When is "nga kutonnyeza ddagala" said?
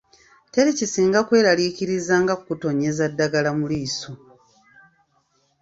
2.23-3.49